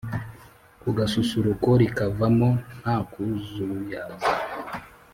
[0.81, 4.27] Ku gasusuruko rika vamo ntakuzuyaza